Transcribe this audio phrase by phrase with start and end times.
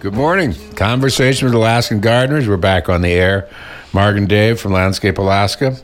[0.00, 0.54] Good morning.
[0.76, 2.46] Conversation with Alaskan Gardeners.
[2.46, 3.48] We're back on the air.
[3.92, 5.76] Mark and Dave from Landscape Alaska.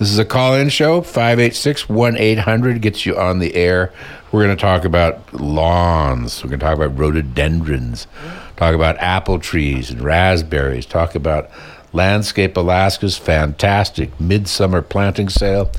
[0.00, 1.02] This is a call in show.
[1.02, 3.92] 586 1800 gets you on the air.
[4.32, 6.42] We're going to talk about lawns.
[6.42, 8.08] We're going to talk about rhododendrons,
[8.56, 11.48] talk about apple trees and raspberries, talk about
[11.92, 15.70] Landscape Alaska's fantastic midsummer planting sale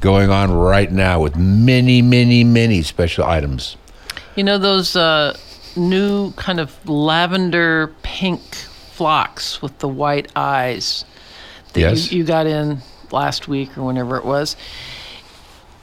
[0.00, 3.76] going on right now with many, many, many special items.
[4.36, 5.36] You know those uh,
[5.80, 11.04] new kind of lavender pink phlox with the white eyes
[11.72, 12.12] that Yes.
[12.12, 12.78] you, you got in
[13.10, 14.56] last week or whenever it was.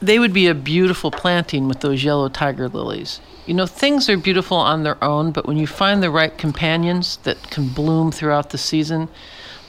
[0.02, 3.20] They would be a beautiful planting with those yellow tiger lilies.
[3.48, 7.18] You know, things are beautiful on their own, but when you find the right companions
[7.24, 9.10] that can bloom throughout the season,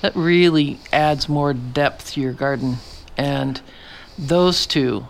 [0.02, 2.76] that really adds more depth to your garden.
[3.16, 3.60] And
[4.18, 5.06] those two,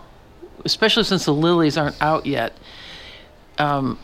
[0.63, 2.55] especially since the lilies aren't out yet,
[3.57, 3.99] um,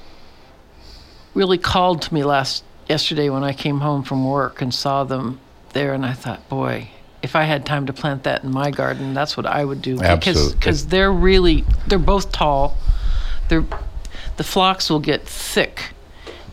[1.35, 5.39] really called to me last yesterday when I came home from work and saw them
[5.73, 6.89] there, and I thought, boy,
[7.21, 9.97] if I had time to plant that in my garden, that's what I would do
[9.97, 10.55] because Absolutely.
[10.55, 12.77] because they're really they're both tall.
[13.49, 13.65] They're
[14.37, 15.93] the phlox will get thick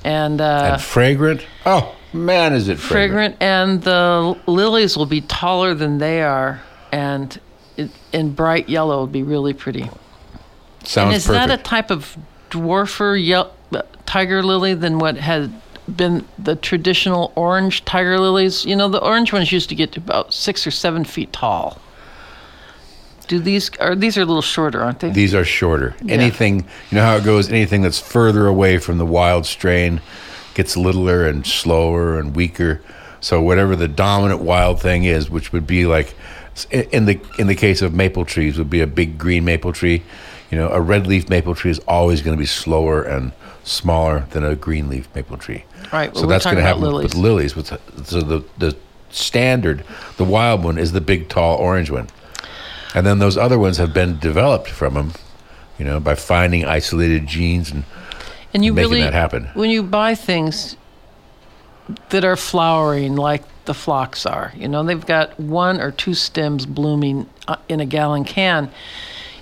[0.05, 1.47] and, uh, and fragrant.
[1.67, 3.39] Oh, man, is it fragrant.
[3.39, 7.39] fragrant, and the lilies will be taller than they are, and
[7.77, 9.89] it, in bright yellow will be really pretty.
[10.85, 11.49] Sounds and is perfect.
[11.49, 12.17] that a type of
[12.51, 13.53] dwarfer yel- uh,
[14.07, 15.53] tiger lily than what had
[15.97, 18.65] been the traditional orange tiger lilies?
[18.65, 21.79] You know, the orange ones used to get to about six or seven feet tall.
[23.29, 25.11] Do these are these are a little shorter, aren't they?
[25.11, 25.95] These are shorter.
[26.09, 30.01] Anything, you know how it goes, anything that's further away from the wild strain
[30.55, 32.83] gets littler and slower and weaker.
[33.21, 36.15] So whatever the dominant wild thing is, which would be like
[36.71, 40.03] in the in the case of maple trees would be a big green maple tree,
[40.51, 43.33] you know, a red leaf maple tree is always going to be slower and
[43.65, 45.65] smaller than a green leaf maple tree.
[45.93, 47.55] Right, well, so that's going to happen with lilies.
[47.57, 47.69] With
[48.07, 48.77] so the the
[49.11, 49.85] standard,
[50.17, 52.09] the wild one is the big tall orange one.
[52.95, 55.13] And then those other ones have been developed from them,
[55.79, 57.85] you know, by finding isolated genes and
[58.55, 59.49] and you making really that happen.
[59.55, 60.77] when you buy things
[62.11, 66.67] that are flowering like the phlox are you know they've got one or two stems
[66.67, 68.71] blooming uh, in a gallon can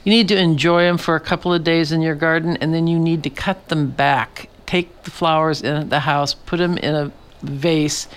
[0.04, 2.86] you need to enjoy them for a couple of days in your garden and then
[2.86, 6.94] you need to cut them back take the flowers in the house put them in
[6.94, 7.12] a
[7.42, 8.08] vase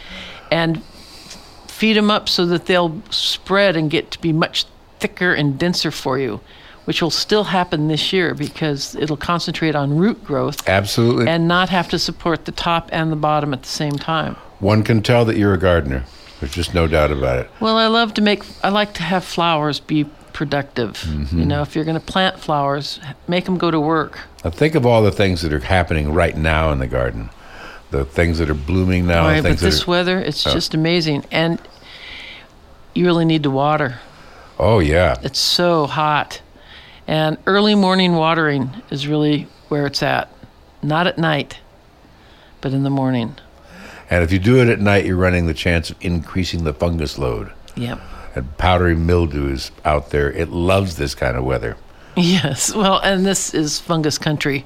[0.52, 0.84] and
[1.68, 4.66] feed them up so that they'll spread and get to be much
[5.00, 6.40] thicker and denser for you
[6.86, 11.70] which will still happen this year because it'll concentrate on root growth absolutely and not
[11.70, 14.36] have to support the top and the bottom at the same time.
[14.60, 16.04] one can tell that you're a gardener.
[16.40, 17.50] There's just no doubt about it.
[17.62, 21.04] Well, I love to make I like to have flowers be productive.
[21.08, 21.40] Mm-hmm.
[21.40, 24.20] You know, if you're going to plant flowers, make them go to work.
[24.44, 27.30] Now think of all the things that are happening right now in the garden.
[27.92, 31.62] The things that are blooming now, the but this are, weather, it's just amazing and
[32.96, 34.00] you really need to water.
[34.58, 35.18] Oh yeah.
[35.22, 36.42] It's so hot.
[37.08, 40.30] And early morning watering is really where it's at.
[40.82, 41.60] Not at night,
[42.62, 43.36] but in the morning.
[44.10, 47.18] And if you do it at night, you're running the chance of increasing the fungus
[47.18, 47.52] load.
[47.76, 48.00] Yep.
[48.36, 50.32] And powdery mildew is out there.
[50.32, 51.78] It loves this kind of weather.
[52.16, 52.74] Yes.
[52.76, 54.66] Well, and this is fungus country.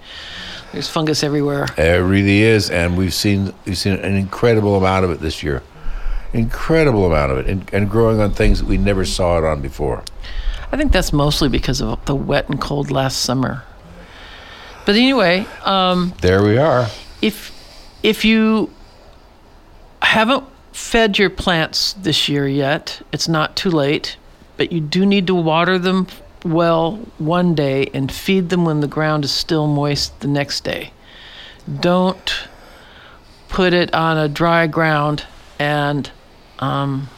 [0.73, 1.67] There's fungus everywhere.
[1.77, 5.63] It really is, and we've seen we've seen an incredible amount of it this year.
[6.33, 9.61] Incredible amount of it, and, and growing on things that we never saw it on
[9.61, 10.03] before.
[10.73, 13.63] I think that's mostly because of the wet and cold last summer.
[14.85, 16.87] But anyway, um, There we are.
[17.21, 17.51] if
[18.03, 18.69] if you
[20.01, 20.43] haven't
[20.77, 24.15] fed your plants this year yet, it's not too late.
[24.57, 26.07] But you do need to water them
[26.45, 30.91] well one day and feed them when the ground is still moist the next day.
[31.79, 32.47] Don't
[33.49, 35.25] put it on a dry ground
[35.57, 36.09] and
[36.59, 37.09] um,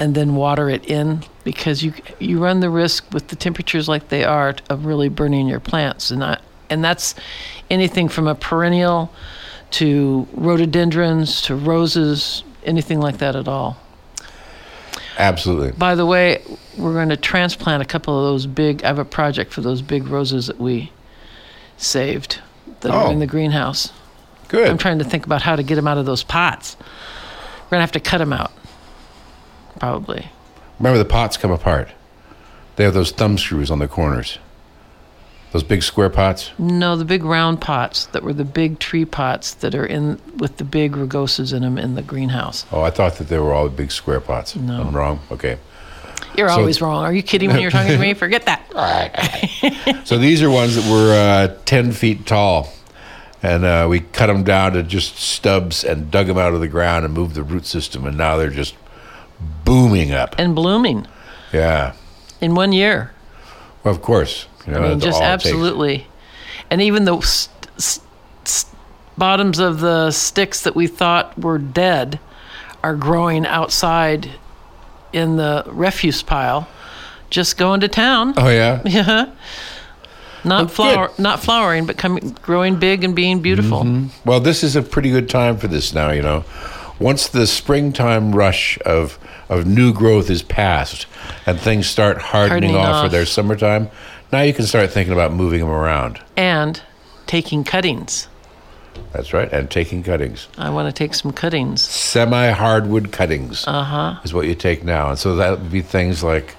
[0.00, 4.08] and then water it in because you you run the risk with the temperatures like
[4.08, 7.14] they are of really burning your plants and I, and that's
[7.70, 9.12] anything from a perennial
[9.72, 13.78] to rhododendrons to roses anything like that at all.
[15.18, 15.72] Absolutely.
[15.72, 16.42] By the way,
[16.76, 19.80] we're going to transplant a couple of those big I have a project for those
[19.80, 20.92] big roses that we
[21.78, 22.40] saved
[22.80, 23.06] that Oh.
[23.06, 23.20] are in oh.
[23.20, 23.92] the greenhouse.
[24.48, 24.68] Good.
[24.68, 26.76] I'm trying to think about how to get them out of those pots.
[26.78, 28.52] We're going to have to cut them out.
[29.80, 30.28] Probably.
[30.78, 31.88] Remember, the pots come apart.
[32.76, 34.38] They have those thumb screws on the corners.
[35.52, 36.50] Those big square pots.
[36.58, 40.58] No, the big round pots that were the big tree pots that are in with
[40.58, 42.66] the big rugosas in them in the greenhouse.
[42.72, 44.54] Oh, I thought that they were all the big square pots.
[44.56, 44.80] No.
[44.82, 45.20] I'm wrong.
[45.30, 45.58] Okay.
[46.36, 47.04] You're So- always wrong.
[47.04, 48.12] Are you kidding when you're talking to me?
[48.24, 48.62] Forget that.
[48.74, 49.96] all right.
[50.04, 52.68] So these are ones that were uh, 10 feet tall.
[53.42, 56.68] and uh, we cut them down to just stubs and dug them out of the
[56.68, 58.74] ground and moved the root system, and now they're just
[59.64, 60.34] booming up.
[60.38, 61.06] And blooming
[61.52, 61.92] Yeah,
[62.40, 63.12] in one year.
[63.84, 64.46] well, of course.
[64.66, 66.06] You know, I mean, just absolutely.
[66.70, 68.06] And even the st- st-
[68.44, 68.74] st-
[69.16, 72.18] bottoms of the sticks that we thought were dead
[72.82, 74.30] are growing outside
[75.12, 76.68] in the refuse pile,
[77.30, 78.34] just going to town.
[78.36, 78.82] Oh yeah.
[78.86, 79.30] Yeah.
[80.44, 81.18] Not flower, good.
[81.18, 83.82] not flowering, but coming, growing big and being beautiful.
[83.82, 84.28] Mm-hmm.
[84.28, 86.44] Well, this is a pretty good time for this now, you know.
[87.00, 89.18] Once the springtime rush of
[89.48, 91.06] of new growth is past
[91.46, 93.90] and things start hardening, Hardening off, for their summertime,
[94.32, 96.20] now you can start thinking about moving them around.
[96.36, 96.80] And
[97.26, 98.28] taking cuttings.
[99.12, 100.48] That's right, and taking cuttings.
[100.58, 101.82] I want to take some cuttings.
[101.82, 104.20] Semi hardwood cuttings Uh huh.
[104.24, 106.56] is what you take now, and so that would be things like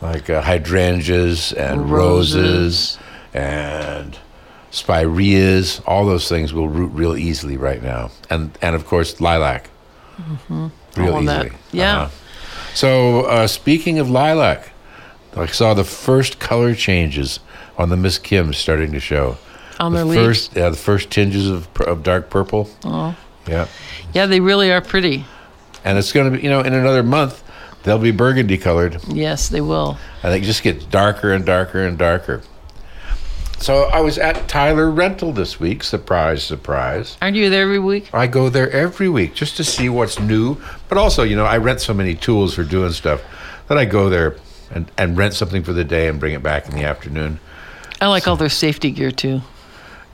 [0.00, 2.98] like uh, hydrangeas and roses, Roses.
[3.34, 4.18] and
[4.70, 5.80] spireas.
[5.86, 9.68] All those things will root real easily right now, and and of course lilac,
[10.18, 11.02] real Mm-hmm.
[11.02, 11.46] All of that.
[11.46, 11.60] easily.
[11.72, 12.02] Yeah.
[12.02, 12.10] Uh-huh.
[12.74, 14.70] So uh, speaking of lilac,
[15.38, 17.40] I saw the first color changes
[17.76, 19.38] on the Miss Kim starting to show.
[19.78, 20.22] On the their leaves.
[20.22, 22.68] first, yeah, the first tinges of, of dark purple.
[22.84, 23.16] Oh.
[23.46, 23.68] Yeah.
[24.12, 25.24] Yeah, they really are pretty.
[25.84, 27.42] And it's going to be, you know, in another month,
[27.84, 29.00] they'll be burgundy colored.
[29.08, 29.96] Yes, they will.
[30.22, 32.42] And it just gets darker and darker and darker.
[33.60, 35.82] So I was at Tyler Rental this week.
[35.82, 37.16] Surprise, surprise.
[37.20, 38.08] Aren't you there every week?
[38.12, 40.56] I go there every week just to see what's new.
[40.88, 43.22] But also, you know, I rent so many tools for doing stuff
[43.68, 44.36] that I go there
[44.70, 47.40] and, and rent something for the day and bring it back in the afternoon.
[48.00, 49.40] I like all their safety gear too.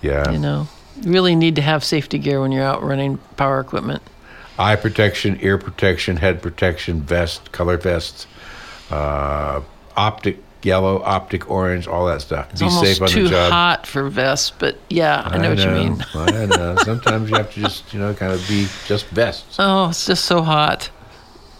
[0.01, 0.31] Yeah.
[0.31, 0.69] You know,
[1.01, 4.03] you really need to have safety gear when you're out running power equipment.
[4.59, 8.27] Eye protection, ear protection, head protection, vest, color vests,
[8.91, 9.63] uh,
[9.97, 12.51] optic yellow, optic orange, all that stuff.
[12.53, 13.49] It's Be safe on the job.
[13.49, 16.05] Too hot for vests, but yeah, I know what you mean.
[16.15, 16.77] I know.
[16.83, 19.57] Sometimes you have to just, you know, kind of be just vests.
[19.59, 20.91] Oh, it's just so hot.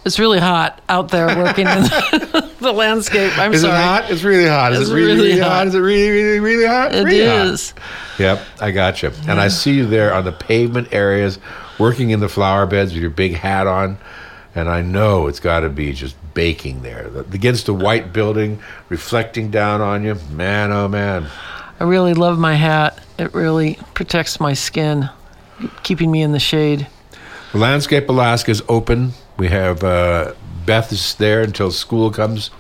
[0.05, 3.37] It's really hot out there working in the, the landscape.
[3.39, 3.73] I'm Is sorry.
[3.75, 4.11] it hot?
[4.11, 4.73] It's really hot.
[4.75, 5.51] Is It's it really, really really hot?
[5.51, 5.67] hot.
[5.69, 6.95] Is it really, really, really hot?
[6.95, 7.73] It really hot.
[8.19, 9.11] Yep, I got you.
[9.27, 11.39] And I see you there on the pavement areas,
[11.79, 13.97] working in the flower beds with your big hat on.
[14.55, 19.51] And I know it's got to be just baking there against the white building, reflecting
[19.51, 20.17] down on you.
[20.31, 21.27] Man, oh man.
[21.81, 23.03] I really love my hat.
[23.19, 25.09] It really protects my skin,
[25.83, 26.87] keeping me in the shade.
[27.53, 29.13] Landscape Alaska is open.
[29.37, 30.35] We have uh,
[30.65, 32.51] Beth is there until school comes,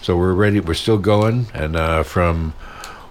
[0.00, 0.60] so we're ready.
[0.60, 2.54] We're still going, and uh, from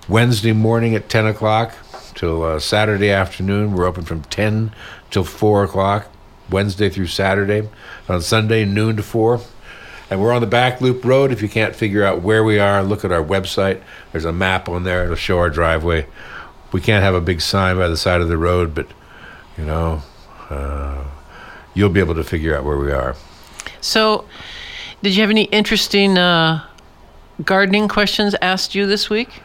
[0.09, 1.73] Wednesday morning at ten o'clock
[2.15, 4.73] till uh, Saturday afternoon, we're open from ten
[5.11, 6.07] till four o'clock,
[6.49, 7.69] Wednesday through Saturday.
[8.09, 9.41] On Sunday, noon to four.
[10.09, 11.31] And we're on the back loop road.
[11.31, 13.81] If you can't figure out where we are, look at our website.
[14.11, 15.05] There's a map on there.
[15.05, 16.05] It'll show our driveway.
[16.73, 18.87] We can't have a big sign by the side of the road, but
[19.57, 20.01] you know,
[20.49, 21.05] uh,
[21.73, 23.15] you'll be able to figure out where we are.
[23.79, 24.25] So,
[25.01, 26.65] did you have any interesting uh,
[27.43, 29.41] gardening questions asked you this week?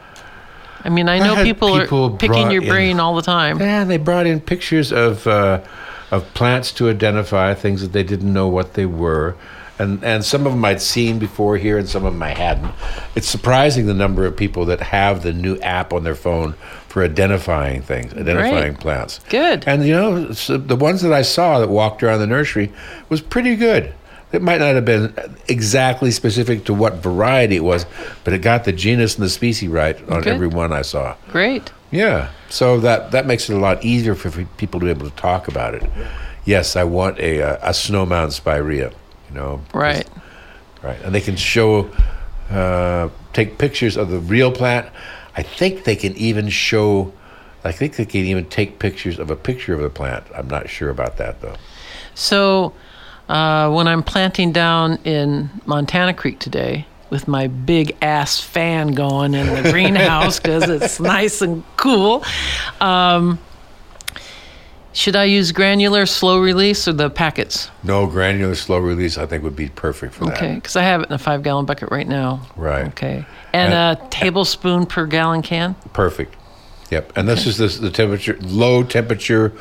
[0.84, 3.22] I mean, I know had people, people are picking brought your in- brain all the
[3.22, 3.58] time.
[3.58, 5.62] Yeah, they brought in pictures of uh,
[6.10, 9.34] of plants to identify things that they didn't know what they were,
[9.78, 12.72] and and some of them I'd seen before here, and some of them I hadn't.
[13.14, 16.54] It's surprising the number of people that have the new app on their phone
[16.88, 18.80] for identifying things, identifying Great.
[18.80, 19.20] plants.
[19.28, 19.64] Good.
[19.66, 22.72] And you know, so the ones that I saw that walked around the nursery
[23.08, 23.92] was pretty good.
[24.32, 25.14] It might not have been
[25.46, 27.86] exactly specific to what variety it was,
[28.24, 30.26] but it got the genus and the species right on Good.
[30.28, 31.14] every one I saw.
[31.30, 31.72] Great.
[31.92, 35.16] Yeah, so that that makes it a lot easier for people to be able to
[35.16, 35.88] talk about it.
[36.44, 38.92] Yes, I want a uh, a snowmound spirea,
[39.28, 39.62] you know.
[39.72, 40.08] Right.
[40.82, 41.90] Right, and they can show,
[42.50, 44.88] uh, take pictures of the real plant.
[45.36, 47.12] I think they can even show.
[47.64, 50.24] I think they can even take pictures of a picture of the plant.
[50.34, 51.56] I'm not sure about that though.
[52.14, 52.72] So,
[53.28, 59.34] uh, when I'm planting down in Montana Creek today with my big ass fan going
[59.34, 62.24] in the greenhouse because it's nice and cool,
[62.80, 63.38] um,
[64.96, 67.70] should I use granular slow release or the packets?
[67.82, 69.18] No granular slow release.
[69.18, 70.36] I think would be perfect for that.
[70.38, 72.40] Okay, because I have it in a five gallon bucket right now.
[72.56, 72.86] Right.
[72.88, 73.26] Okay.
[73.52, 75.74] And And- a tablespoon per gallon can?
[75.92, 76.34] Perfect.
[76.90, 77.12] Yep.
[77.16, 79.52] And this is this, the temperature, low temperature,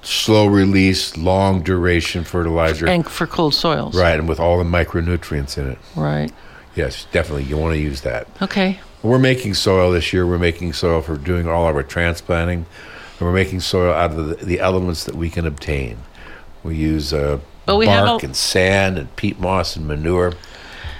[0.00, 2.86] slow release, long duration fertilizer.
[2.86, 3.94] And for cold soils.
[3.94, 5.78] right, and with all the micronutrients in it.
[5.96, 6.32] Right.
[6.76, 7.44] Yes, definitely.
[7.44, 8.26] You want to use that.
[8.40, 8.80] Okay.
[9.02, 10.26] We're making soil this year.
[10.26, 12.64] We're making soil for doing all of our transplanting.
[13.18, 15.98] And we're making soil out of the, the elements that we can obtain.
[16.62, 20.34] We use uh, we have bark a- and sand and peat moss and manure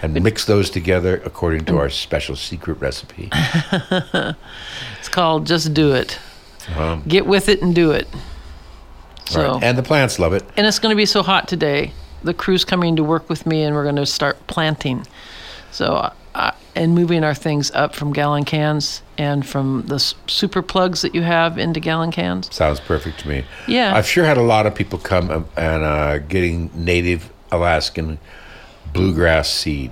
[0.02, 3.30] and mix those together according to our special secret recipe.
[4.98, 6.18] It's called Just Do It.
[7.06, 8.08] get with it and do it.
[9.26, 9.62] So Right.
[9.62, 10.42] And the plants love it.
[10.56, 11.92] and it's going to be so hot today.
[12.24, 15.06] The crew's coming to work with me, and we're going to start planting.
[15.70, 20.62] So, uh, and moving our things up from gallon cans and from the s- super
[20.62, 22.54] plugs that you have into gallon cans.
[22.54, 23.44] Sounds perfect to me.
[23.66, 23.94] Yeah.
[23.96, 28.18] I've sure had a lot of people come and- and uh, getting native Alaskan
[28.92, 29.90] bluegrass seed.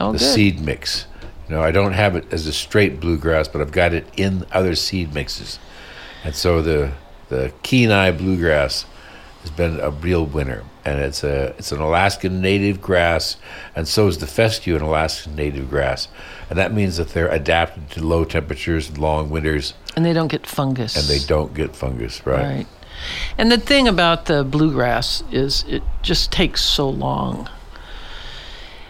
[0.00, 0.24] Oh, the good.
[0.34, 1.06] seed mix.
[1.48, 4.44] You know, I don't have it as a straight bluegrass, but I've got it in
[4.52, 5.58] other seed mixes.
[6.24, 6.92] And so the
[7.30, 8.86] the Kenai bluegrass
[9.42, 10.64] has been a real winner.
[10.84, 13.36] And it's a it's an Alaskan native grass,
[13.76, 16.08] and so is the fescue an Alaskan native grass.
[16.48, 20.28] And that means that they're adapted to low temperatures and long winters, And they don't
[20.28, 20.96] get fungus.
[20.96, 22.26] and they don't get fungus.
[22.26, 22.42] Right.
[22.42, 22.66] Right.
[23.36, 27.48] And the thing about the bluegrass is it just takes so long.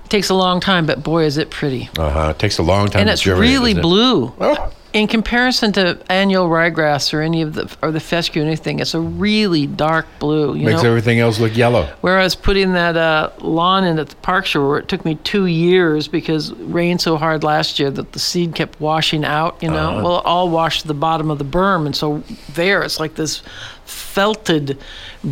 [0.05, 1.91] It takes a long time, but boy, is it pretty.
[1.99, 2.29] Uh huh.
[2.31, 3.01] It takes a long time.
[3.03, 3.83] and it's germinate, really it?
[3.83, 4.33] blue.
[4.41, 8.81] Oh, In comparison to annual ryegrass or any of the or the fescue or anything,
[8.81, 10.57] it's a really dark blue.
[10.57, 11.87] You makes know, everything else look yellow.
[12.01, 15.47] Whereas putting that uh, lawn in at the park shore, where it took me two
[15.47, 19.71] years because it rained so hard last year that the seed kept washing out, you
[19.71, 20.03] know, Uh-huh.
[20.03, 21.87] well, it all washed the bottom of the berm.
[21.87, 22.25] And so
[22.55, 23.41] there, it's like this
[23.85, 24.79] felted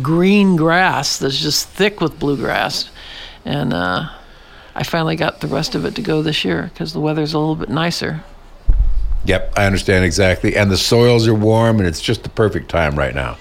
[0.01, 2.89] green grass that's just thick with bluegrass.
[3.43, 4.07] And uh,
[4.75, 7.39] I finally got the rest of it to go this year because the weather's a
[7.39, 8.23] little bit nicer.
[9.27, 10.55] Yep, I understand exactly.
[10.55, 13.37] And the soils are warm, and it's just the perfect time right now.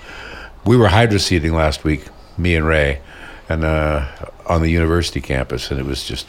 [0.64, 3.00] We were hydroseeding last week, me and Ray,
[3.48, 4.04] and uh,
[4.46, 6.26] on the university campus, and it was just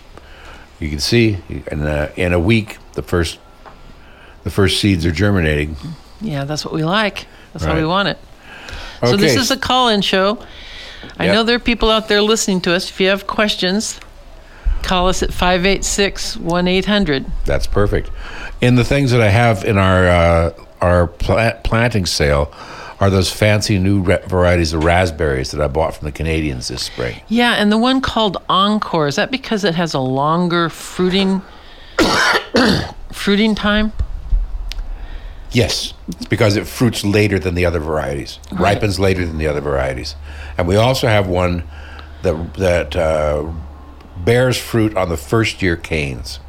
[0.79, 1.39] you can see
[1.71, 3.39] in uh, in a week the first
[4.43, 5.75] the first seeds are germinating.
[6.21, 7.25] Yeah, that's what we like.
[7.53, 8.19] That's how we want it.
[9.01, 10.37] So this is a call-in show.
[11.17, 11.33] I Yep.
[11.33, 12.89] know there are people out there listening to us.
[12.89, 13.99] If you have questions,
[14.83, 17.25] call us at 586-1800.
[17.45, 18.11] That's perfect.
[18.61, 22.53] In the things that I have in our uh, our plant planting sale
[22.99, 27.21] are those fancy new varieties of raspberries that I bought from the Canadians this spring.
[27.27, 31.43] Yeah, and the one called Encore, is that because it has a longer fruiting
[33.11, 33.93] fruiting time?
[35.51, 39.61] Yes, it's because it fruits later than the other varieties, ripens later than the other
[39.61, 40.15] varieties,
[40.57, 41.63] and we also have one
[42.23, 43.51] that that uh,
[44.23, 46.39] bears fruit on the first year canes.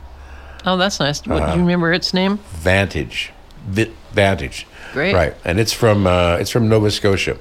[0.67, 1.25] Oh, that's nice.
[1.27, 1.53] What, Uh-huh.
[1.53, 2.39] do you remember its name?
[2.53, 3.33] Vantage,
[3.69, 5.15] Vi- Vantage, Great.
[5.15, 5.35] right?
[5.45, 7.39] And it's from uh, it's from Nova Scotia.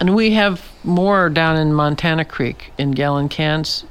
[0.00, 3.84] And we have more down in Montana Creek in gallon cans.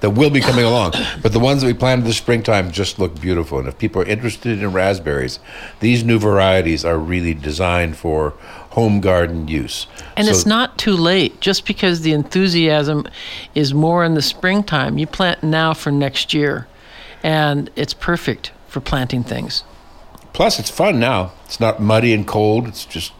[0.00, 0.92] that will be coming along.
[1.22, 3.58] But the ones that we planted this springtime just look beautiful.
[3.58, 5.40] And if people are interested in raspberries,
[5.80, 8.32] these new varieties are really designed for
[8.78, 9.86] home garden use.
[10.16, 11.40] And So- it's not too late.
[11.40, 13.06] Just because the enthusiasm
[13.54, 16.68] is more in the springtime, you plant now for next year.
[17.24, 19.64] And it's perfect for planting things.
[20.32, 21.32] Plus, it's fun now.
[21.46, 22.68] It's not muddy and cold.
[22.68, 23.12] It's just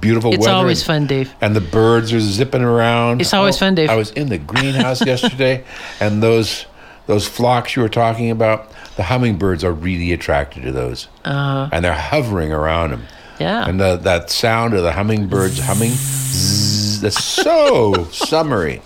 [0.00, 0.50] beautiful It's weather.
[0.50, 1.34] It's always and- fun, Dave.
[1.40, 3.20] And the birds are zipping around.
[3.20, 3.90] It's always fun, Dave.
[3.90, 5.64] I was in the greenhouse yesterday,
[5.98, 6.66] and those
[7.06, 11.68] those phlox you were talking about, the hummingbirds are really attracted to those, uh-huh.
[11.72, 13.02] and they're hovering around them.
[13.40, 13.66] Yeah.
[13.66, 18.82] And the, that sound of the hummingbirds humming, zzz, that's so summery.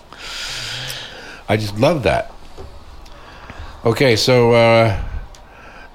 [1.49, 2.33] I just love that.
[3.85, 5.03] Okay, so uh,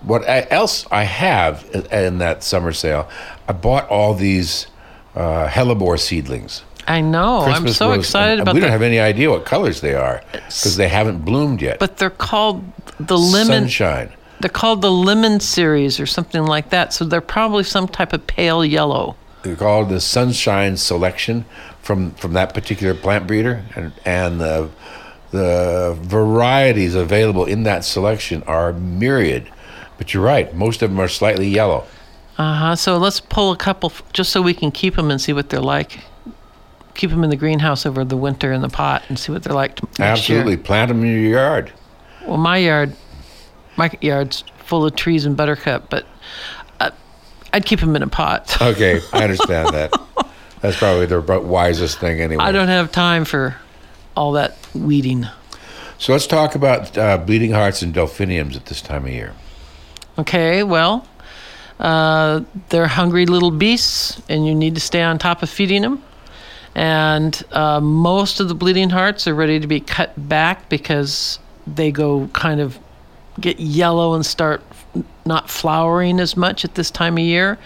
[0.03, 3.09] what else I have in, that summer sale,
[3.47, 4.67] I bought all these
[5.15, 6.63] uh, hellebore seedlings.
[6.85, 7.41] I know.
[7.41, 10.21] I'm so rose, excited and about We don't have any idea what colors they are
[10.33, 11.79] because they haven't bloomed yet.
[11.79, 12.63] But they're called
[12.99, 13.47] the lemon.
[13.47, 14.11] Sunshine.
[14.39, 16.93] They're called the lemon series or something like that.
[16.93, 19.15] So they're probably some type of pale yellow.
[19.43, 21.45] They're called the Sunshine Selection
[21.81, 24.69] from from that particular plant breeder, and and the
[25.31, 29.49] the varieties available in that selection are myriad.
[29.97, 31.85] But you're right, most of them are slightly yellow.
[32.37, 32.75] Uh huh.
[32.75, 35.49] So let's pull a couple f- just so we can keep them and see what
[35.49, 35.99] they're like.
[36.95, 39.53] Keep them in the greenhouse over the winter in the pot and see what they're
[39.53, 40.61] like Absolutely, year.
[40.63, 41.71] plant them in your yard.
[42.25, 42.93] Well, my yard,
[43.79, 46.05] my yard's full of trees and buttercup, but
[46.79, 46.91] uh,
[47.51, 48.57] I'd keep them in a pot.
[48.61, 49.91] Okay, I understand that.
[50.61, 52.43] That's probably the wisest thing anyway.
[52.43, 53.55] I don't have time for
[54.15, 55.25] all that weeding.
[55.97, 59.33] So let's talk about uh, bleeding hearts and delphiniums at this time of year.
[60.17, 61.07] Okay, well,
[61.79, 66.03] uh, they're hungry little beasts, and you need to stay on top of feeding them.
[66.75, 71.91] And uh, most of the bleeding hearts are ready to be cut back because they
[71.91, 72.77] go kind of
[73.39, 74.61] get yellow and start
[75.25, 77.57] not flowering as much at this time of year.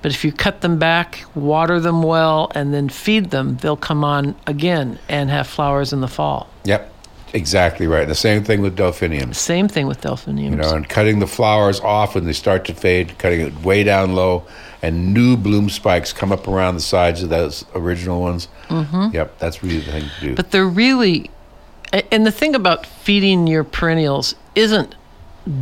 [0.00, 4.02] But if you cut them back, water them well, and then feed them, they'll come
[4.04, 6.48] on again and have flowers in the fall.
[6.64, 6.90] Yep.
[7.34, 8.06] Exactly right.
[8.06, 9.38] The same thing with delphiniums.
[9.38, 10.50] Same thing with delphiniums.
[10.50, 13.84] You know, and cutting the flowers off when they start to fade, cutting it way
[13.84, 14.44] down low,
[14.82, 18.48] and new bloom spikes come up around the sides of those original ones.
[18.68, 19.14] Mm-hmm.
[19.14, 20.34] Yep, that's really the thing to do.
[20.34, 21.30] But they're really,
[22.10, 24.94] and the thing about feeding your perennials isn't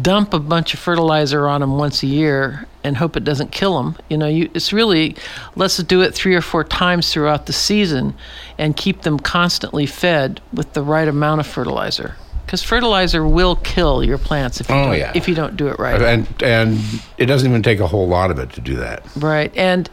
[0.03, 3.83] dump a bunch of fertilizer on them once a year and hope it doesn't kill
[3.83, 3.97] them.
[4.09, 5.17] You know, you, it's really
[5.57, 8.15] let's do it three or four times throughout the season
[8.59, 12.15] and keep them constantly fed with the right amount of fertilizer.
[12.45, 15.13] Because fertilizer will kill your plants if you Oh, don't, yeah.
[15.15, 16.01] if you don't do it right.
[16.03, 16.79] and and
[17.17, 19.05] it doesn't even take a whole lot of it to do that.
[19.17, 19.57] Right.
[19.57, 19.89] And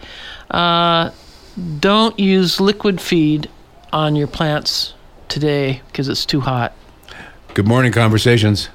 [0.49, 1.11] uh,
[1.79, 3.49] don't use liquid feed
[3.93, 4.93] on your plants
[5.29, 6.73] today because it's too hot.
[7.53, 8.69] Good morning, conversations.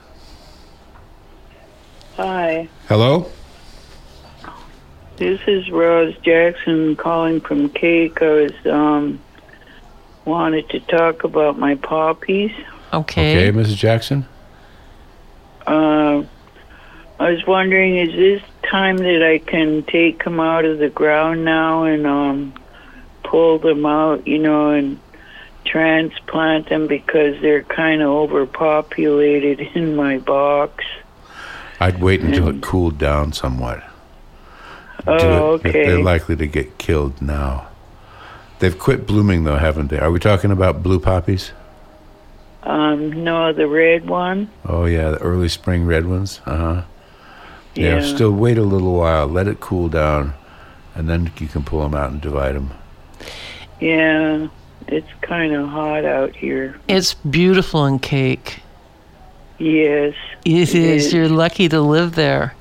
[2.17, 3.31] Hi, Hello.
[5.17, 8.21] this is Rose Jackson calling from Kake.
[8.21, 9.19] I was um
[10.27, 12.53] wanted to talk about my poppies.
[12.93, 13.49] Okay.
[13.49, 13.77] Okay, Mrs.
[13.77, 14.27] Jackson.
[15.67, 16.23] Uh,
[17.19, 21.47] I was wondering, is this time that I can take them out of the ground
[21.47, 22.53] now and um
[23.25, 25.01] pull them out, you know, and
[25.65, 30.85] transplant them because they're kind of overpopulated in my box.
[31.83, 33.83] I'd wait until it cooled down somewhat.
[35.05, 35.67] Oh, it.
[35.67, 35.87] okay.
[35.87, 37.67] They're likely to get killed now.
[38.61, 39.99] They've quit blooming though, haven't they?
[39.99, 41.51] Are we talking about blue poppies?
[42.63, 44.49] Um, no, the red one.
[44.65, 46.41] Oh yeah, the early spring red ones.
[46.47, 46.83] Uh huh.
[47.75, 47.97] Yeah.
[47.97, 48.15] Yeah.
[48.15, 49.27] Still wait a little while.
[49.27, 50.35] Let it cool down,
[50.95, 52.71] and then you can pull them out and divide them.
[53.81, 54.47] Yeah,
[54.87, 56.79] it's kind of hot out here.
[56.87, 58.62] It's beautiful in Kake.
[59.63, 60.15] Yes.
[60.45, 60.75] It is.
[60.75, 61.13] is.
[61.13, 62.55] You're lucky to live there.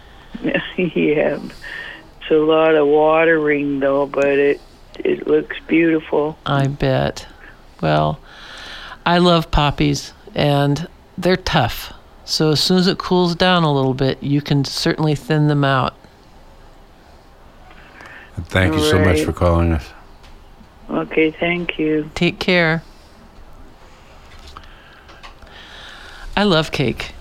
[0.42, 1.38] yeah.
[1.38, 4.60] It's a lot of watering though, but it
[4.98, 6.36] it looks beautiful.
[6.44, 7.28] I bet.
[7.80, 8.18] Well,
[9.06, 11.92] I love poppies and they're tough.
[12.24, 15.62] So as soon as it cools down a little bit, you can certainly thin them
[15.62, 15.94] out.
[18.46, 19.88] Thank you so much for calling us.
[20.90, 22.10] Okay, thank you.
[22.16, 22.82] Take care.
[26.40, 27.12] I love Kake.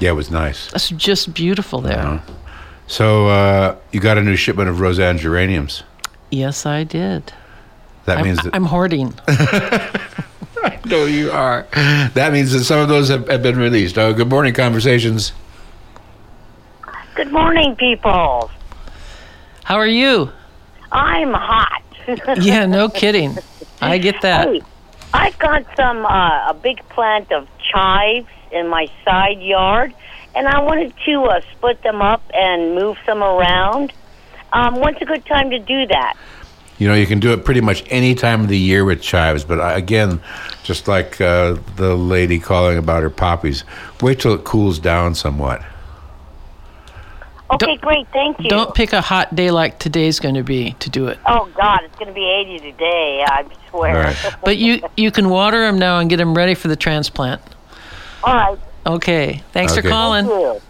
[0.00, 0.72] Yeah, it was nice.
[0.72, 1.98] It's just beautiful there.
[1.98, 2.32] Uh-huh.
[2.86, 5.82] So uh, you got a new shipment of Rozanne geraniums.
[6.30, 7.34] Yes, I did.
[8.06, 9.12] That I'm, means that I'm hoarding.
[9.28, 11.66] I know you are.
[12.14, 13.98] That means that some of those have, have been released.
[13.98, 15.32] Oh, good morning, conversations.
[17.14, 18.50] Good morning, people.
[19.64, 20.32] How are you?
[20.92, 21.82] I'm hot.
[22.40, 23.36] Yeah, no kidding.
[23.82, 24.48] I get that.
[24.48, 24.62] Hey,
[25.12, 29.94] I've got some uh, a big plant of chives in my side yard,
[30.34, 33.92] and I wanted to uh, split them up and move some around.
[34.52, 36.14] Um, when's a good time to do that?
[36.78, 39.44] You know, you can do it pretty much any time of the year with chives,
[39.44, 40.20] but I- again,
[40.62, 43.64] just like uh, the lady calling about her poppies,
[44.02, 45.62] wait till it cools down somewhat.
[47.50, 48.06] Okay, Don't- great.
[48.12, 48.50] Thank you.
[48.50, 51.18] Don't pick a hot day like today's going to be to do it.
[51.26, 53.24] Oh God, it's going to be 80 today.
[53.26, 53.96] I swear.
[53.96, 54.16] All right.
[54.44, 57.40] But you you can water them now and get them ready for the transplant.
[58.26, 58.58] All right.
[58.86, 59.40] Okay.
[59.52, 59.82] Thanks Okay.
[59.82, 60.26] for calling.
[60.26, 60.62] Thank.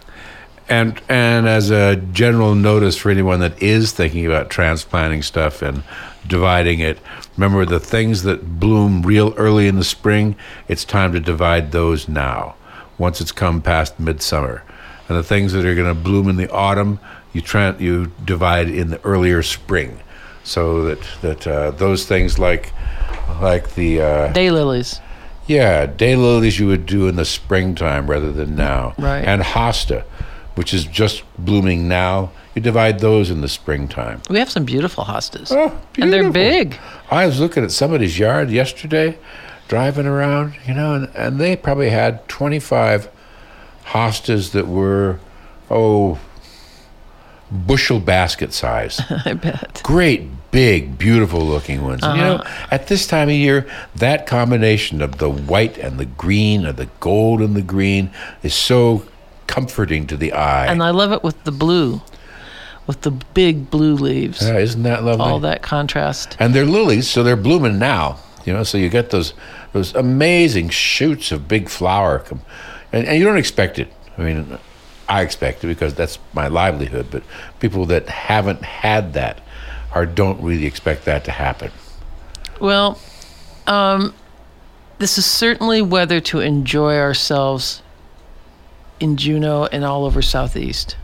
[0.69, 5.83] And and as a general notice for anyone that is thinking about transplanting stuff and
[6.27, 6.99] dividing it,
[7.37, 10.35] remember the things that bloom real early in the spring,
[10.69, 12.57] it's time to divide those now.
[12.99, 14.63] Once it's come past midsummer.
[15.09, 16.99] And the things that are going to bloom in the autumn,
[17.33, 20.01] you tran you divide in the earlier spring.
[20.43, 22.73] So that that uh, those things like
[23.41, 25.01] like the uh, Daylilies.
[25.47, 28.95] Yeah, daylilies you would do in the springtime rather than now.
[28.99, 29.25] Right.
[29.25, 30.03] And hosta,
[30.55, 34.23] which is just blooming now, you divide those in the springtime.
[34.31, 35.53] We have some beautiful hostas.
[35.53, 36.79] Oh, and they're big.
[37.11, 39.19] I was looking at somebody's yard yesterday,
[39.69, 43.11] driving around, you know, and, and they probably had 25
[43.89, 45.21] hostas that were,
[45.71, 46.19] oh,
[47.51, 49.01] bushel basket size.
[49.25, 49.81] I bet.
[49.85, 50.23] great,
[50.57, 52.03] big, beautiful looking ones.
[52.03, 52.69] And, you know, uh-huh.
[52.71, 56.89] at this time of year, that combination of the white and the green, or the
[56.99, 58.11] gold and the green,
[58.43, 59.05] is so
[59.47, 60.65] comforting to the eye.
[60.67, 62.01] And I love it with the blue,
[62.87, 64.41] with the big blue leaves.
[64.41, 65.27] Yeah, isn't that lovely?
[65.27, 66.39] All that contrast.
[66.39, 68.19] And they're lilies, so they're blooming now.
[68.47, 69.35] You know, so you get those
[69.75, 72.25] those amazing shoots of big flower,
[72.93, 73.93] and, and you don't expect it.
[74.17, 74.57] I mean,
[75.07, 77.09] I expect it because that's my livelihood.
[77.11, 77.25] But
[77.61, 79.43] people that haven't had that
[79.97, 81.71] or don't really expect that to happen.
[82.61, 83.01] Well,
[83.67, 84.15] um,
[84.99, 87.83] this is certainly weather to enjoy ourselves
[89.01, 90.97] in Juneau and all over Southeast.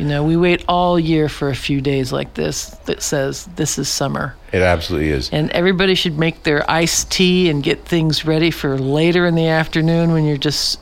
[0.00, 3.78] You know, we wait all year for a few days like this that says this
[3.78, 4.34] is summer.
[4.52, 5.28] It absolutely is.
[5.30, 9.46] And everybody should make their iced tea and get things ready for later in the
[9.46, 10.80] afternoon when you're just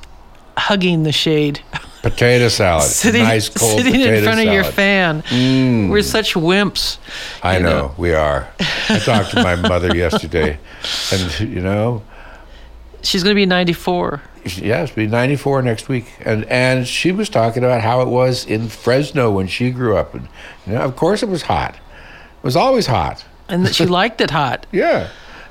[0.56, 1.60] hugging the shade,
[2.10, 2.84] Potato salad.
[2.84, 4.74] sitting, nice cold sitting potato in front of your salad.
[4.74, 5.22] fan.
[5.22, 5.90] Mm.
[5.90, 6.98] We're such wimps.
[7.42, 7.94] I know, know.
[7.98, 8.48] we are.
[8.88, 10.58] I talked to my mother yesterday,
[11.12, 12.02] and you know,
[13.02, 14.20] She's going to be 94.
[14.56, 18.44] yeah, it's be 94 next week, and and she was talking about how it was
[18.44, 20.28] in Fresno when she grew up, and
[20.66, 21.74] you know, of course, it was hot.
[21.74, 23.24] It was always hot.
[23.48, 24.66] And that she liked it hot.
[24.72, 25.08] Yeah,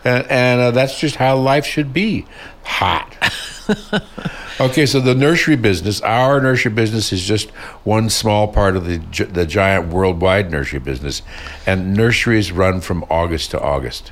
[0.08, 2.26] and and uh, that's just how life should be,
[2.64, 3.16] hot.
[4.60, 7.50] okay, so the nursery business, our nursery business, is just
[7.84, 11.22] one small part of the the giant worldwide nursery business,
[11.66, 14.12] and nurseries run from August to August.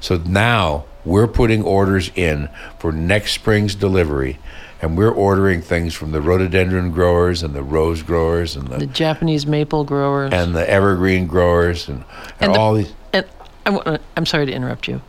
[0.00, 2.48] So now we're putting orders in
[2.78, 4.38] for next spring's delivery,
[4.82, 8.86] and we're ordering things from the rhododendron growers and the rose growers and The the
[8.86, 10.32] Japanese maple growers.
[10.32, 12.92] and the evergreen growers and, and, And the- all these.
[13.12, 13.24] and
[13.66, 15.00] I, I'm sorry to interrupt you,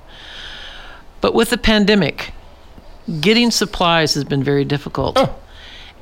[1.21, 2.33] but with the pandemic,
[3.19, 5.17] getting supplies has been very difficult.
[5.17, 5.35] Oh.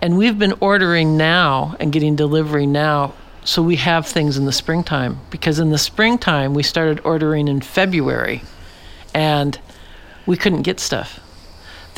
[0.01, 4.53] And we've been ordering now and getting delivery now, so we have things in the
[4.53, 5.19] springtime.
[5.29, 8.43] Because in the springtime, we started ordering in February,
[9.13, 9.59] and
[10.25, 11.19] we couldn't get stuff.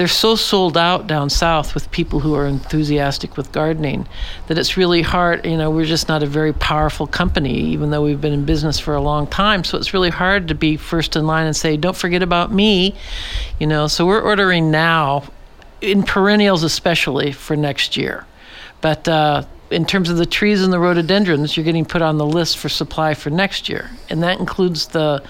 [0.02, 4.08] They're so sold out down south with people who are enthusiastic with gardening
[4.48, 5.46] that it's really hard.
[5.46, 8.80] You know, we're just not a very powerful company, even though we've been in business
[8.80, 9.64] for a long time.
[9.64, 12.96] So it's really hard to be first in line and say, don't forget about me.
[13.60, 15.26] You know, so we're ordering now,
[15.82, 18.26] in perennials especially, for next year.
[18.82, 22.26] But uh, in terms of the trees and the rhododendrons, you're getting put on the
[22.26, 23.90] list for supply for next year.
[24.10, 25.24] And that includes the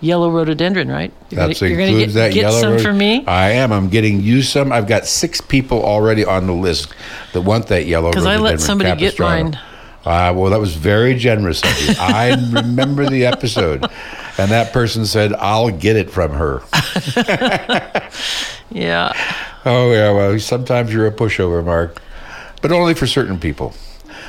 [0.00, 1.12] yellow rhododendron, right?
[1.30, 3.24] You're That gonna, you're includes get, that get yellow some rose- for me?
[3.26, 3.72] I am.
[3.72, 4.70] I'm getting you some.
[4.72, 6.92] I've got six people already on the list
[7.32, 8.12] that want that yellow.
[8.12, 9.58] 'Cause I let somebody get mine.
[10.04, 11.94] Uh, well, that was very generous of you.
[11.98, 13.84] I remember the episode,
[14.38, 16.62] and that person said, "I'll get it from her."
[18.70, 19.12] Yeah.
[19.64, 22.00] Oh yeah, well, sometimes you're a pushover, Mark,
[22.60, 23.74] but only for certain people.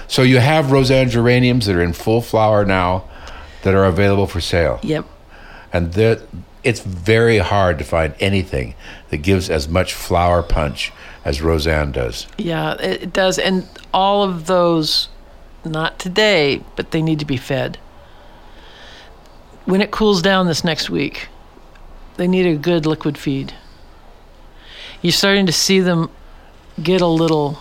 [0.07, 3.03] So you have Rozanne geraniums that are in full flower now,
[3.63, 4.79] that are available for sale.
[4.83, 5.05] Yep.
[5.71, 6.21] and that
[6.63, 8.73] it's very hard to find anything
[9.09, 10.91] that gives as much flower punch
[11.23, 12.27] as Rozanne does.
[12.37, 13.37] Yeah, it, it does.
[13.39, 15.09] And all of those,
[15.63, 17.77] not today, but they need to be fed.
[19.65, 21.27] When it cools down this next week,
[22.17, 23.53] they need a good liquid feed.
[25.01, 26.09] You're starting to see them
[26.81, 27.59] get a little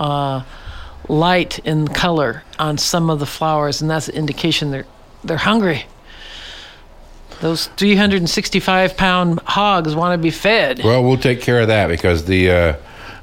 [0.00, 0.42] uh,
[1.08, 4.86] light in color on some of the flowers, and that's an indication they're
[5.22, 5.84] they're hungry.
[7.40, 10.82] Those 365 pound hogs want to be fed.
[10.82, 12.76] Well, we'll take care of that because the uh,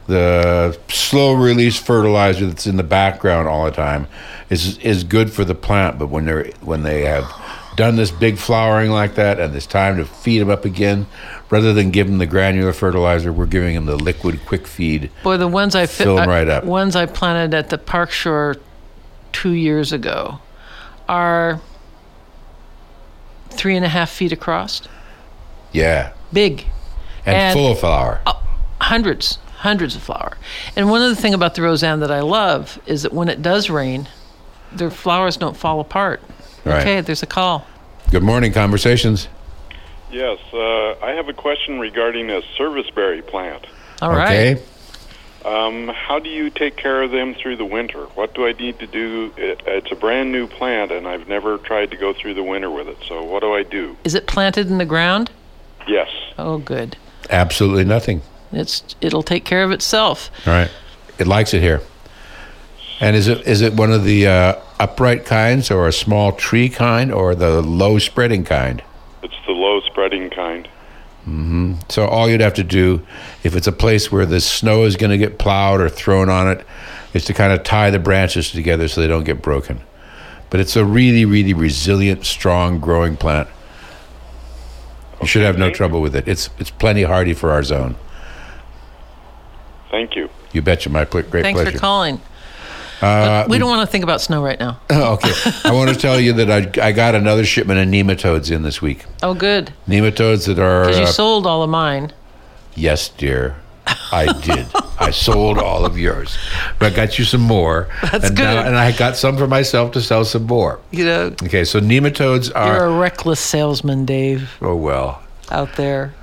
[0.08, 4.08] the slow release fertilizer that's in the background all the time
[4.50, 7.32] is is good for the plant, but when they're when they have
[7.76, 11.06] done this big flowering like that and it's time to feed them up again,
[11.50, 15.10] rather than give them the granular fertilizer, we're giving them the liquid quick feed.
[15.24, 16.64] Boy, the ones I fi- Fill uh, 'em I- right up.
[16.64, 18.56] Ones I planted at the Park Shore
[19.32, 20.40] two years ago
[21.08, 21.60] are
[23.50, 24.82] three and a half feet across,
[25.72, 26.66] Yeah, big,
[27.26, 28.20] and, And- full of flower.
[28.26, 28.42] Oh,
[28.82, 30.38] hundreds, hundreds of flower.
[30.76, 33.42] And one of the thing about the Rozanne that I love is that when it
[33.42, 34.08] does rain,
[34.72, 36.22] their flowers don't fall apart.
[36.66, 36.82] Right.
[36.82, 37.66] Okay, there's a call.
[38.12, 39.28] Good morning, conversations.
[40.10, 43.66] Yes, uh, I have a question regarding a serviceberry plant.
[44.02, 44.58] All right.
[44.58, 44.64] okay.
[45.46, 48.06] Um, how do you take care of them through the winter?
[48.16, 49.32] What do I need to do?
[49.38, 52.70] It, it's a brand new plant, and I've never tried to go through the winter
[52.70, 52.98] with it.
[53.08, 53.96] So what do I do?
[54.04, 55.32] Is it planted in the ground?
[55.88, 56.10] Yes.
[56.38, 56.98] Oh, good.
[57.30, 58.22] Absolutely nothing.
[58.52, 60.30] It's it'll take care of itself.
[60.46, 60.72] All right.
[61.18, 61.82] It likes it here.
[63.00, 66.68] And is it is it one of the uh, upright kinds, or a small tree
[66.68, 68.84] kind, or the low spreading kind?
[69.24, 69.57] It's the low spreading kind.
[71.28, 71.74] Mm-hmm.
[71.90, 73.06] So all you'd have to do,
[73.44, 76.48] if it's a place where the snow is going to get plowed or thrown on
[76.48, 76.66] it,
[77.14, 79.82] is to kind of tie the branches together so they don't get broken.
[80.50, 83.50] But it's a really, really resilient, strong growing plant.
[85.20, 86.28] You should have no trouble with it.
[86.28, 87.98] It's it's plenty hardy for our zone.
[89.92, 90.30] Thank you.
[90.54, 91.72] You betcha, my pl- great Thanks pleasure.
[91.72, 92.22] for calling.
[93.02, 94.80] Uh, we don't want to think about snow right now.
[94.92, 95.32] okay.
[95.64, 98.82] I want to tell you that I, I got another shipment of nematodes in this
[98.82, 99.06] week.
[99.22, 99.72] Oh, good.
[99.88, 100.84] Nematodes that are.
[100.86, 102.12] Because you uh, sold all of mine.
[102.76, 103.58] yes, dear.
[104.12, 104.66] I did.
[105.00, 106.38] I sold all of yours,
[106.78, 107.88] but I got you some more.
[108.02, 108.46] That's and good.
[108.46, 110.80] and I got some for myself to sell some more.
[110.92, 112.76] You know, Okay, so nematodes are.
[112.76, 115.24] you're a reckless salesman, Dave, oh well.
[115.52, 116.14] out there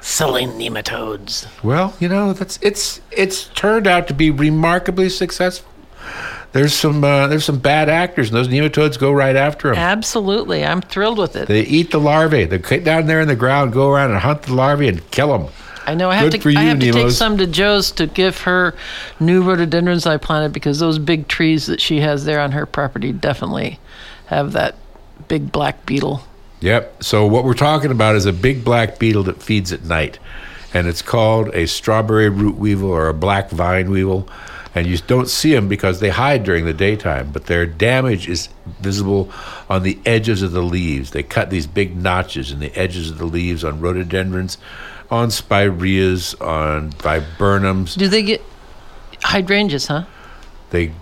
[0.00, 1.46] selling nematodes.
[1.62, 5.70] Well, you know that's it's it's turned out to be remarkably successful.
[6.52, 9.78] There's some uh, there's some bad actors, and those nematodes go right after them.
[9.78, 10.64] Absolutely.
[10.64, 11.48] I'm thrilled with it.
[11.48, 12.44] They eat the larvae.
[12.44, 15.36] They get down there in the ground, go around and hunt the larvae and kill
[15.38, 15.52] them.
[15.86, 17.90] I know I have Good to for I you, have to take some to Joe's
[17.92, 18.74] to give her
[19.18, 23.12] new rhododendrons I planted because those big trees that she has there on her property
[23.12, 23.78] definitely
[24.26, 24.76] have that
[25.28, 26.22] big black beetle.
[26.60, 27.02] Yep.
[27.02, 30.18] So what we're talking about is a big black beetle that feeds at night,
[30.74, 34.28] and it's called a strawberry root weevil or a black vine weevil.
[34.74, 38.48] And you don't see them because they hide during the daytime, but their damage is
[38.80, 39.30] visible
[39.68, 41.10] on the edges of the leaves.
[41.10, 44.58] They cut these big notches in the edges of the leaves on rhododendrons,
[45.10, 47.96] on spireas, on viburnums.
[47.96, 48.42] Do they get
[49.24, 50.04] hydrangeas, huh?
[50.70, 50.92] They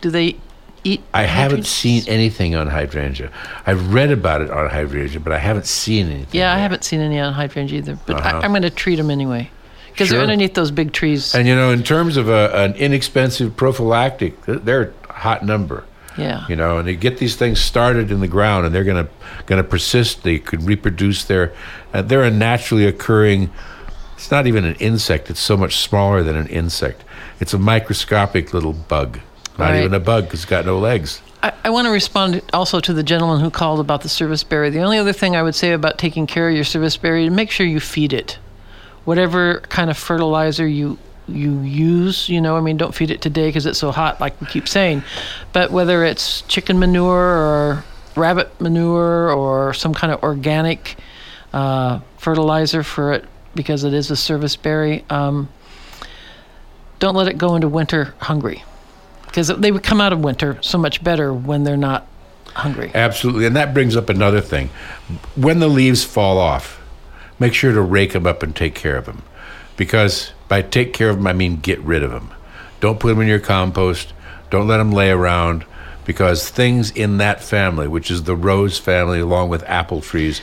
[0.00, 0.36] Do they
[0.82, 3.30] eat I haven't seen anything on hydrangea.
[3.66, 6.40] I've read about it on hydrangea, but I haven't seen anything.
[6.40, 8.38] Yeah, I haven't seen any on hydrangea either, but Uh-huh.
[8.38, 9.50] I, I'm going to treat them anyway
[9.98, 10.18] because Sure.
[10.18, 11.34] they're underneath those big trees.
[11.34, 15.82] And you know, in terms of a, an inexpensive prophylactic, they're a hot number.
[16.16, 16.44] yeah.
[16.48, 19.08] You know, and they get these things started in the ground, and they're gonna
[19.46, 20.22] gonna persist.
[20.22, 21.52] They could reproduce their.
[21.92, 23.50] Uh, they're a naturally occurring.
[24.14, 25.30] It's not even an insect.
[25.30, 27.02] It's so much smaller than an insect.
[27.40, 29.18] It's a microscopic little bug.
[29.58, 29.78] Not Right.
[29.80, 31.20] even a bug because it's got no legs.
[31.42, 34.70] I, I want to respond also to the gentleman who called about the service berry.
[34.70, 37.32] The only other thing I would say about taking care of your service berry, is
[37.32, 38.38] make sure you feed it.
[39.08, 43.48] Whatever kind of fertilizer you you use, you know, I mean, don't feed it today
[43.48, 45.02] because it's so hot, like we keep saying.
[45.54, 47.84] But whether it's chicken manure or
[48.16, 50.96] rabbit manure or some kind of organic
[51.54, 55.48] uh, fertilizer for it, because it is a service berry, um,
[56.98, 58.62] don't let it go into winter hungry
[59.24, 62.06] because they would come out of winter so much better when they're not
[62.54, 62.90] hungry.
[62.94, 64.68] Absolutely, and that brings up another thing.
[65.34, 66.77] When the leaves fall off,
[67.38, 69.22] make sure to rake them up and take care of them,
[69.76, 72.30] because by take care of them I mean get rid of them.
[72.80, 74.12] Don't put them in your compost.
[74.50, 75.64] Don't let them lay around,
[76.04, 80.40] because things in that family, which is the rose family, along with apple trees,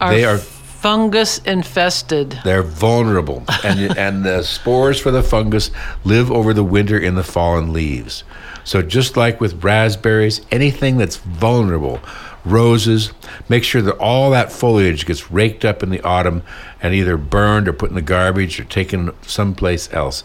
[0.00, 2.38] Are they are fungus infested.
[2.44, 5.72] they're vulnerable, and and the spores for the fungus
[6.04, 8.22] live over the winter in the fallen leaves.
[8.62, 12.00] So just like with raspberries, anything that's vulnerable,
[12.44, 13.12] roses,
[13.48, 16.42] make sure that all that foliage gets raked up in the autumn
[16.82, 20.24] and either burned or put in the garbage or taken someplace else.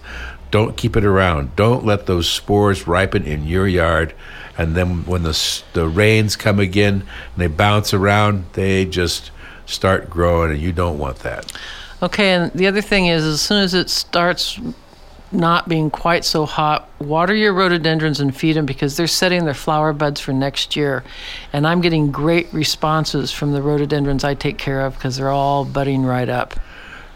[0.52, 1.56] Don't keep it around.
[1.56, 4.14] Don't let those spores ripen in your yard.
[4.58, 9.32] And then when the the rains come again and they bounce around, they just
[9.66, 11.52] start growing, and you don't want that.
[12.04, 14.60] Okay, and the other thing is, as soon as it starts
[15.34, 19.54] not being quite so hot, water your rhododendrons and feed them because they're setting their
[19.54, 21.04] flower buds for next year.
[21.52, 25.66] And I'm getting great responses from the rhododendrons I take care of because they're all
[25.66, 26.54] budding right up.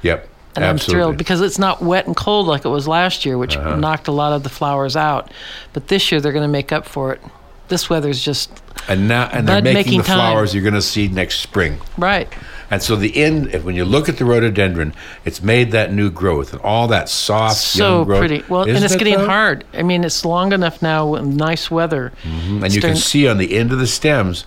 [0.02, 0.28] Yep.
[0.56, 1.02] And absolutely.
[1.02, 3.76] I'm thrilled because it's not wet and cold like it was last year, which Uh-huh.
[3.76, 5.32] knocked a lot of the flowers out.
[5.74, 7.22] But this year they're going to make up for it.
[7.68, 8.50] This weather's just
[8.88, 10.18] and now and they're making making the time.
[10.18, 11.78] flowers you're going to see next spring.
[11.98, 12.28] right.
[12.70, 16.52] And so the end, when you look at the rhododendron, it's made that new growth
[16.52, 18.20] and all that soft So young growth.
[18.20, 18.44] pretty.
[18.50, 19.26] Well, and Isn't it's it, getting though?
[19.26, 19.64] hard.
[19.74, 22.12] I mean, it's long enough now with nice weather.
[22.26, 24.46] And you can see on the end of the stems,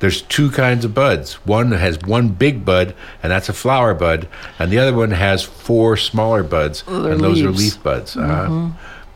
[0.00, 1.34] there's two kinds of buds.
[1.44, 4.28] One has one big bud, and that's a flower bud,
[4.58, 8.16] and the other one has four smaller buds, they're and those are leaf buds.
[8.16, 8.70] uh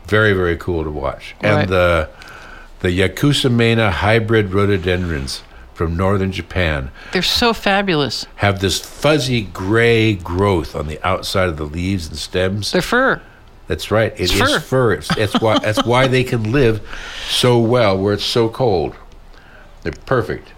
[0.07, 1.35] Very, very cool to watch.
[1.41, 1.67] And Right.
[1.69, 2.09] the
[2.81, 5.41] the Yakushimanum hybrid rhododendrons
[5.73, 8.25] from northern Japan They're so fabulous.
[8.35, 12.71] have this fuzzy gray growth on the outside of the leaves and stems.
[12.71, 13.21] They're fur.
[13.67, 14.11] That's right.
[14.13, 14.59] It is It's fur.
[14.59, 14.93] fur.
[14.93, 16.81] It's, it's why that's why they can live
[17.29, 18.95] so well where it's so cold.
[19.83, 20.49] They're perfect,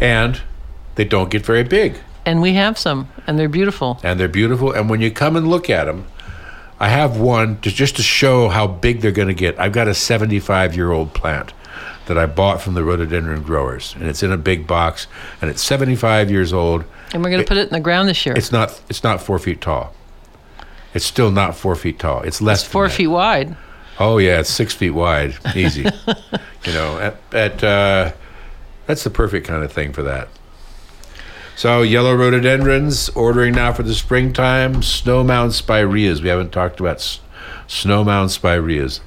[0.00, 0.40] and
[0.96, 3.98] they don't get very big, And we have some, and they're beautiful.
[4.02, 4.72] and they're beautiful.
[4.72, 6.06] And when you come and look at them,
[6.80, 9.58] I have one to just to show how big they're going to get.
[9.58, 11.52] I've got a 75 year old plant
[12.06, 15.06] that I bought from the rhododendron growers, and it's in a big box,
[15.40, 16.84] and it's 75 years old.
[17.12, 18.34] And we're going to put it in the ground this year.
[18.36, 18.80] It's not.
[18.88, 19.94] It's not four feet tall.
[20.94, 22.22] It's still not four feet tall.
[22.22, 22.62] It's less.
[22.62, 23.56] It's four feet wide.
[23.98, 25.82] Oh yeah, it's six feet wide, easy.
[26.64, 28.12] you know, at, at uh,
[28.86, 30.28] that's the perfect kind of thing for that.
[31.56, 34.76] So yellow rhododendrons ordering now for the springtime.
[34.76, 36.20] Snowmound spireas.
[36.20, 37.20] We haven't talked about s-
[37.68, 39.00] snowmound spireas.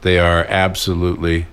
[0.00, 1.46] They are absolutely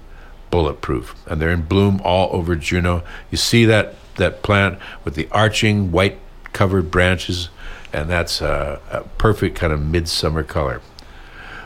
[0.51, 3.03] bulletproof, and they're in bloom all over Juneau.
[3.31, 6.19] You see that that plant with the arching white
[6.53, 7.49] covered branches,
[7.93, 10.81] and that's a, a perfect kind of midsummer color.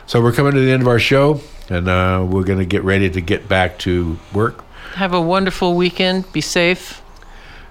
[0.06, 2.84] So we're coming to the end of our show, and uh, we're going to get
[2.84, 4.64] ready to get back to work.
[4.94, 6.32] Have a wonderful weekend.
[6.32, 7.02] Be safe.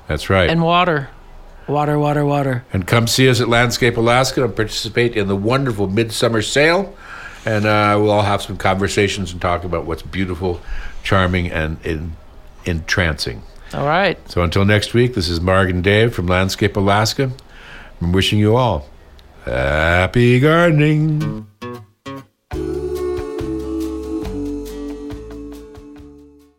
[0.07, 0.49] That's right.
[0.49, 1.09] And water.
[1.67, 2.63] Water, water, water.
[2.73, 6.93] And come see us at Landscape Alaska and participate in the wonderful midsummer sale.
[7.45, 10.59] and uh, we'll all have some conversations and talk about what's beautiful,
[11.05, 12.17] charming, and in,
[12.65, 13.43] entrancing.
[13.73, 14.19] All right.
[14.29, 17.31] So until next week, this is Mark and Dave from Landscape Alaska.
[18.01, 18.89] I'm wishing you all
[19.45, 21.47] happy gardening.